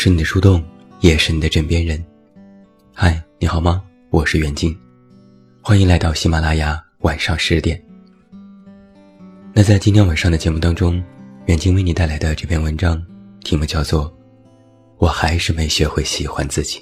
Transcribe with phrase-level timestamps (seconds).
[0.00, 0.62] 是你的树洞，
[1.00, 2.00] 也是你的枕边人。
[2.94, 3.82] 嗨，你好吗？
[4.10, 4.78] 我是袁静，
[5.60, 7.82] 欢迎来到喜马拉雅晚上十点。
[9.52, 11.02] 那在今天晚上的节目当中，
[11.46, 13.04] 袁静为你带来的这篇文章，
[13.40, 14.04] 题目叫做
[14.98, 16.80] 《我还是没学会喜欢自己》。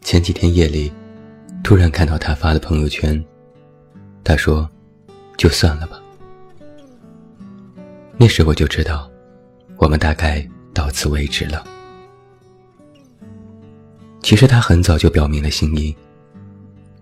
[0.00, 0.92] 前几天夜里，
[1.62, 3.24] 突然看到他发的朋友圈，
[4.24, 4.68] 他说
[5.38, 6.00] ：“就算了吧。”
[8.24, 9.10] 那时我就知道，
[9.76, 10.42] 我们大概
[10.72, 11.62] 到此为止了。
[14.22, 15.94] 其实他很早就表明了心意，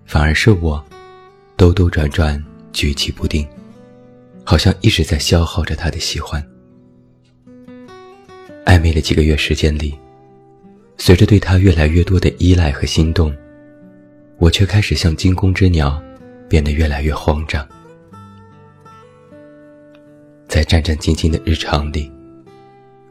[0.05, 0.85] 反而是我，
[1.57, 3.47] 兜兜转转，举棋不定，
[4.43, 6.45] 好像一直在消耗着他的喜欢。
[8.67, 9.97] 暧昧了几个月时间里，
[10.99, 13.33] 随着对他越来越多的依赖和心动，
[14.39, 16.03] 我却开始像惊弓之鸟，
[16.49, 17.65] 变得越来越慌张。
[20.53, 22.13] 在战战兢兢的日常里，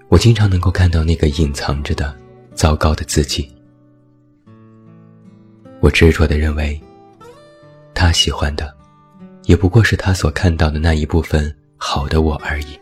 [0.10, 2.16] 我经常能够看到那个隐藏着的
[2.54, 3.52] 糟糕的自己。
[5.80, 6.80] 我执着地认为，
[7.96, 8.72] 他喜欢的，
[9.46, 12.80] 也不过是他所看到的那一部分好的我而已。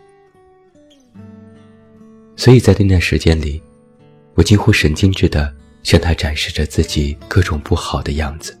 [2.36, 3.62] 所以在那段时间里，
[4.34, 5.50] 我几乎神经质地
[5.82, 8.54] 向他展示着自己各种不好的样子：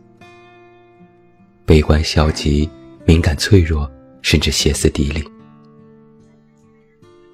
[1.66, 2.66] 悲观、消极、
[3.04, 3.86] 敏感、脆弱，
[4.22, 5.22] 甚至歇斯底里。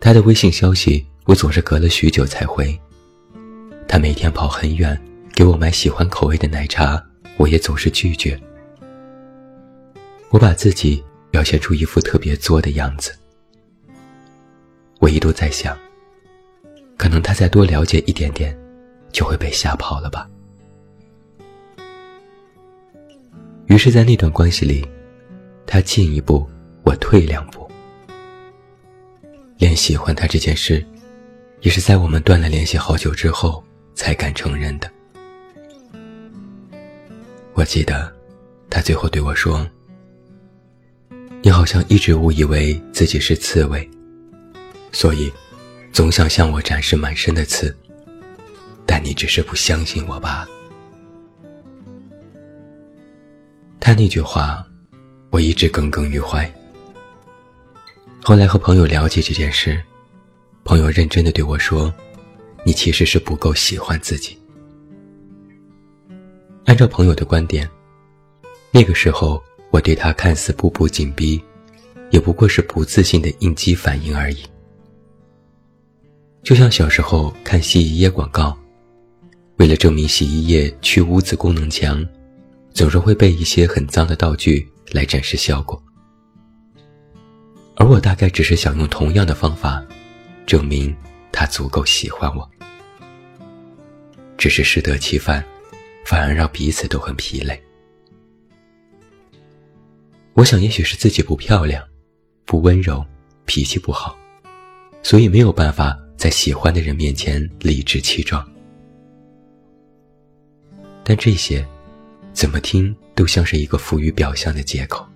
[0.07, 2.73] 他的微信消息，我总是隔了许久才回。
[3.89, 4.97] 他每天跑很远
[5.35, 7.05] 给我买喜欢口味的奶茶，
[7.37, 8.41] 我也总是拒绝。
[10.31, 13.12] 我把自己表现出一副特别作的样子。
[15.01, 15.77] 我一度在想，
[16.97, 18.57] 可能他再多了解一点点，
[19.11, 20.31] 就会被吓跑了吧。
[23.67, 24.87] 于是，在那段关系里，
[25.67, 26.49] 他进一步，
[26.84, 27.66] 我退两步。
[29.59, 30.84] 连喜欢他这件事，
[31.61, 34.91] 也是在我们断了联系好久之后才敢承认的。
[37.55, 38.12] 我记得，
[38.69, 39.67] 他最后对我说
[41.41, 43.89] ：“你好像一直误以为自己是刺猬，
[44.93, 45.33] 所以
[45.93, 47.75] 总想向我展示满身的刺，
[48.84, 50.47] 但你只是不相信我吧？”
[53.81, 54.67] 他那句话，
[55.31, 56.53] 我一直耿耿于怀。
[58.28, 59.81] 后来和朋友聊起这件事，
[60.64, 61.94] 朋友认真的对我说
[62.66, 64.37] ：“你其实是不够喜欢自己。”
[66.66, 67.70] 按照朋友的观点，
[68.72, 71.41] 那个时候我对他看似步步紧逼，
[72.10, 74.38] 也不过是不自信的应激反应而已。
[76.43, 78.58] 就像小时候看洗衣液广告，
[79.58, 82.04] 为了证明洗衣液去污渍功能强，
[82.75, 85.81] 总是会备一些很脏的道具来展示效果。
[87.76, 89.84] 而我大概只是想用同样的方法，
[90.47, 90.94] 证明
[91.31, 92.50] 他足够喜欢我，
[94.38, 95.44] 只是适得其反，
[96.04, 97.62] 反而让彼此都很疲累。
[100.32, 101.87] 我想，也许是自己不漂亮，
[102.47, 103.04] 不温柔，
[103.44, 104.19] 脾气不好，
[105.03, 108.47] 所以没有办法在喜欢的人面前理直气壮。
[111.04, 111.66] 但这些，
[112.32, 115.06] 怎么听都像是一个浮于表象的借口。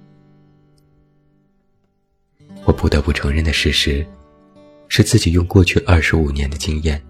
[2.64, 4.06] 我不得不承认的事实，
[4.88, 7.02] 是自己用过去二十五年的经验，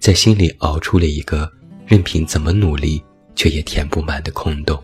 [0.00, 1.50] 在心里熬出了一个
[1.86, 3.02] 任凭怎么努力
[3.34, 4.82] 却也填不满的空洞。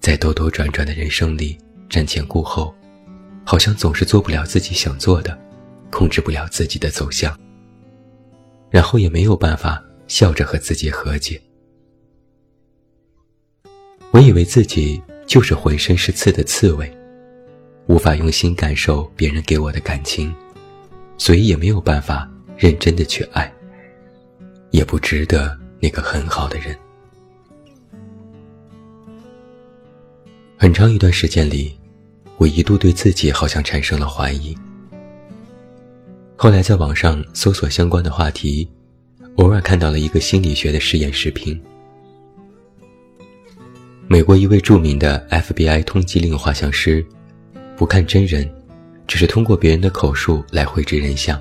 [0.00, 1.56] 在兜兜转转的人生里，
[1.88, 2.74] 瞻前顾后，
[3.44, 5.38] 好像总是做不了自己想做的，
[5.90, 7.38] 控制不了自己的走向，
[8.70, 11.40] 然后也没有办法笑着和自己和解。
[14.10, 16.97] 我以为自己就是浑身是刺的刺猬。
[17.88, 20.32] 无法用心感受别人给我的感情，
[21.16, 23.50] 所以也没有办法认真的去爱，
[24.70, 26.76] 也不值得那个很好的人。
[30.58, 31.78] 很长一段时间里，
[32.36, 34.54] 我一度对自己好像产生了怀疑。
[36.36, 38.70] 后来在网上搜索相关的话题，
[39.36, 41.58] 偶尔看到了一个心理学的实验视频。
[44.06, 47.02] 美国一位著名的 FBI 通缉令画像师。
[47.78, 48.50] 不看真人，
[49.06, 51.40] 只是通过别人的口述来绘制人像。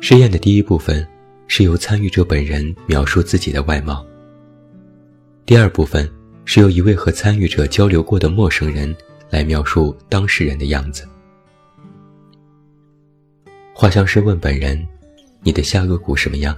[0.00, 1.06] 试验的第一部分
[1.46, 4.02] 是由参与者本人描述自己的外貌。
[5.44, 6.10] 第二部分
[6.46, 8.96] 是由一位和参与者交流过的陌生人
[9.28, 11.06] 来描述当事人的样子。
[13.74, 14.88] 画像师问本人
[15.44, 16.56] ：“你的下颚骨什么样？”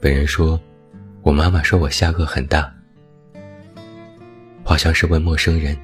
[0.00, 0.60] 本人说
[1.24, 2.70] ：“我妈妈说我下颚很大。”
[4.62, 5.74] 画像师问陌生人。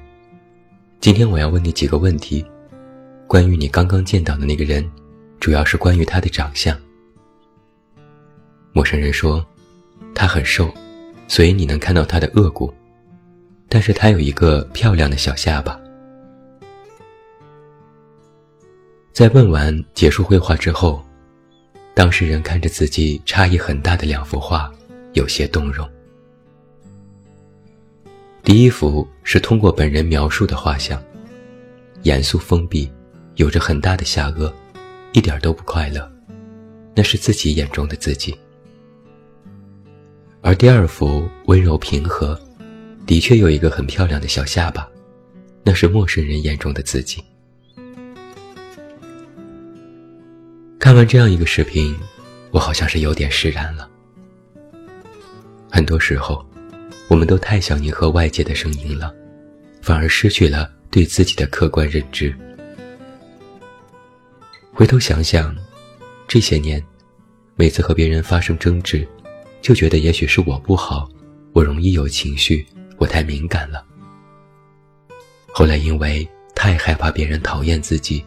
[0.99, 2.43] 今天我要问你几个问题，
[3.27, 4.89] 关于你刚刚见到的那个人，
[5.39, 6.75] 主要是关于他的长相。
[8.73, 9.45] 陌生人说，
[10.15, 10.73] 他很瘦，
[11.27, 12.73] 所以你能看到他的颚骨，
[13.69, 15.79] 但是他有一个漂亮的小下巴。
[19.13, 21.01] 在问完结束绘画之后，
[21.93, 24.69] 当事人看着自己差异很大的两幅画，
[25.13, 25.87] 有些动容。
[28.45, 31.03] 第一幅是通过本人描述的画像，
[32.03, 32.87] 严肃封闭，
[33.37, 34.53] 有着很大的下颚，
[35.13, 36.07] 一点都不快乐，
[36.95, 38.37] 那是自己眼中的自己。
[40.41, 42.39] 而第二幅温柔平和，
[43.07, 44.87] 的确有一个很漂亮的小下巴，
[45.63, 47.23] 那是陌生人眼中的自己。
[50.77, 51.97] 看完这样一个视频，
[52.51, 53.89] 我好像是有点释然了。
[55.71, 56.45] 很多时候，
[57.07, 59.13] 我们都太想迎合外界的声音了，
[59.81, 62.35] 反而失去了对自己的客观认知。
[64.73, 65.55] 回头想想，
[66.27, 66.83] 这些年，
[67.55, 69.07] 每次和别人发生争执，
[69.61, 71.07] 就觉得也许是我不好，
[71.53, 72.65] 我容易有情绪，
[72.97, 73.85] 我太敏感了。
[75.53, 78.25] 后来因为太害怕别人讨厌自己，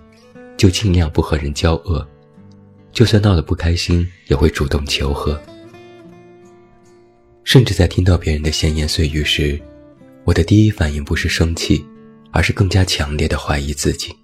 [0.57, 2.07] 就尽量不和人交恶。
[2.93, 5.39] 就算闹得不开心，也会主动求和。
[7.49, 9.59] 甚至在听到别人的闲言碎语时，
[10.25, 11.83] 我的第一反应不是生气，
[12.31, 14.15] 而是更加强烈的怀疑自己。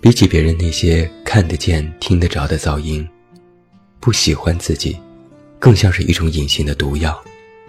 [0.00, 3.04] 比起别人那些看得见、听得着的噪音，
[3.98, 4.96] 不喜欢自己，
[5.58, 7.20] 更像是一种隐形的毒药，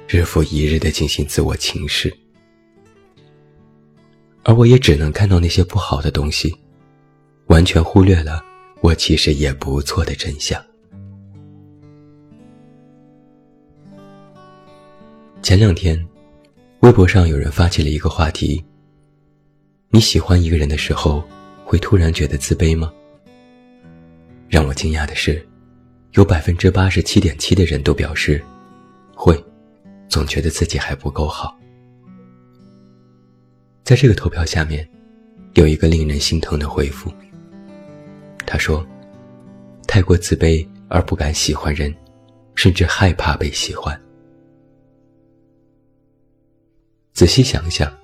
[0.07, 2.13] 日复一日的进行自我侵蚀。
[4.44, 6.56] 而我也只能看到那些不好的东西。
[7.48, 8.45] 完全忽略了
[8.81, 10.63] 我其实也不错的真相。
[15.44, 16.01] 前两天，
[16.80, 18.63] 微博上有人发起了一个话题：
[19.90, 21.22] 你喜欢一个人的时候，
[21.66, 22.90] 会突然觉得自卑吗？
[24.48, 25.45] 让我惊讶的是，
[26.13, 28.42] 有百分之八十七点七的人都表示
[29.13, 29.38] 会，
[30.07, 31.60] 总觉得自己还不够好。
[33.84, 34.88] 在这个投票下面，
[35.56, 37.12] 有一个令人心疼的回复。
[38.45, 38.88] 他说
[39.90, 41.94] ：“太过自卑而不敢喜欢人，
[42.56, 44.00] 甚至害怕被喜欢。
[47.13, 47.95] 仔细想想，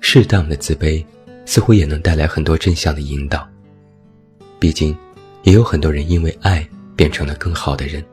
[0.00, 1.02] 适当的自卑
[1.46, 3.48] 似乎也能带来很多正向的引导。
[4.58, 4.94] 毕竟，
[5.44, 8.04] 也有很多人因为爱变成了更好的人。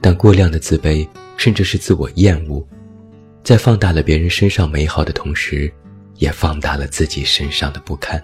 [0.00, 1.06] 但过量的自卑，
[1.36, 2.64] 甚至是自我厌恶，
[3.42, 5.70] 在放大了别人身上美好的同时，
[6.18, 8.22] 也放大了自己身上的不堪。”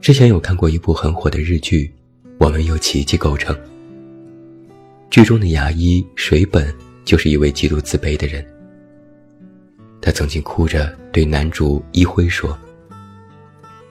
[0.00, 1.92] 之前有看过一部很火的日剧，
[2.38, 3.54] 《我们由奇迹构成》。
[5.16, 6.70] 剧中的牙医水本
[7.02, 8.44] 就是一位极度自卑的人。
[9.98, 12.54] 他曾经哭着对男主一辉说：“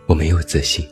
[0.05, 0.87] 我没有自信，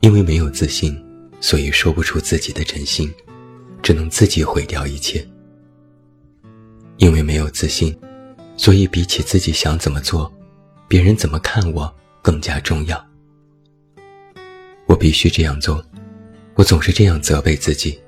[0.00, 0.94] 因为没有自信，
[1.40, 3.10] 所以说不出自己的真心，
[3.82, 5.26] 只能自己毁掉一切。
[6.98, 7.98] 因为没有自信，
[8.58, 10.30] 所以比起自己想怎么做，
[10.86, 11.90] 别人怎么看我
[12.20, 13.02] 更加重要。”
[14.84, 15.82] 我必须这样做，
[16.56, 17.98] 我总是这样责备自己，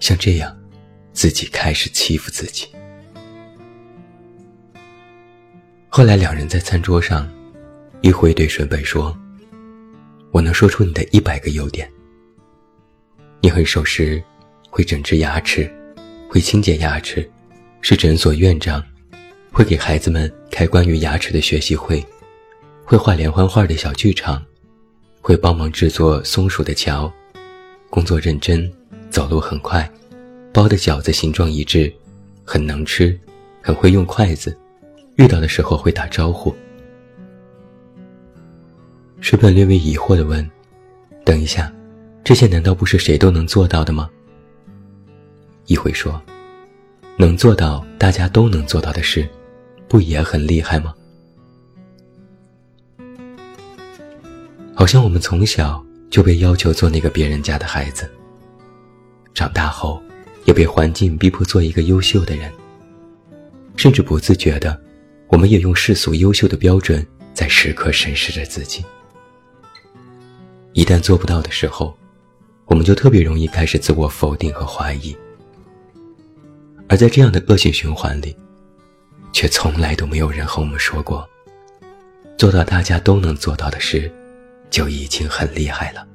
[0.00, 0.58] 像这样，
[1.12, 2.66] 自己开始欺负自己。
[5.88, 7.30] 后来两人在餐桌上，
[8.00, 9.16] 一辉对顺北说
[10.32, 11.88] ：“我能说出你的一百个优点。
[13.40, 14.22] 你很守时，
[14.70, 15.70] 会整治牙齿，
[16.28, 17.30] 会清洁牙齿，
[17.80, 18.82] 是诊所院长，
[19.52, 22.04] 会给孩子们开关于牙齿的学习会，
[22.84, 24.42] 会画连环画的小剧场。”
[25.22, 27.12] 会帮忙制作松鼠的桥，
[27.90, 28.72] 工作认真，
[29.10, 29.90] 走路很快，
[30.52, 31.92] 包的饺子形状一致，
[32.44, 33.18] 很能吃，
[33.60, 34.56] 很会用筷子，
[35.16, 36.54] 遇到的时候会打招呼。
[39.20, 40.48] 水本略微疑惑地问
[41.26, 41.70] ：“等一下，
[42.24, 44.08] 这些难道不是谁都能做到的吗？”
[45.66, 46.22] 一辉说
[47.18, 49.28] ：“能做到大家都能做到的事，
[49.88, 50.94] 不也很厉害吗？”
[54.74, 58.10] 好像我们从小就被要求做那个别人家的孩子，
[59.34, 60.02] 长大后
[60.44, 62.52] 也被环境逼迫做一个优秀的人，
[63.76, 64.78] 甚至不自觉的，
[65.28, 68.84] 我们也用世俗优秀的标准在时刻审视着自己。
[70.72, 71.96] 一旦做不到的时候，
[72.66, 75.16] 我们就特别容易开始自我否定和怀疑，
[76.88, 78.36] 而在这样的恶性循环里，
[79.32, 81.28] 却从来都没有人和我们说过，
[82.36, 84.10] 做到大家都能做到的事。
[84.70, 86.06] 就已经很厉害了。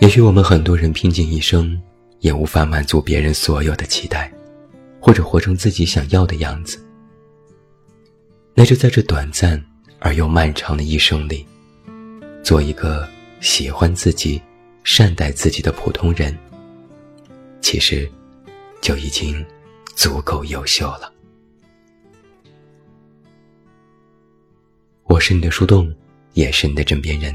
[0.00, 1.80] 也许我们很多人拼尽一生，
[2.20, 4.30] 也无法满足别人所有的期待，
[5.00, 6.78] 或者活成自己想要的样子，
[8.54, 9.62] 那就在这短暂
[10.00, 11.46] 而又漫长的一生里，
[12.42, 13.08] 做一个
[13.40, 14.42] 喜欢自己、
[14.82, 16.36] 善待自己的普通人，
[17.60, 18.10] 其实
[18.82, 19.44] 就已经
[19.94, 21.10] 足够优秀了。
[25.04, 25.94] 我是你的树洞，
[26.34, 27.34] 也是你的枕边人。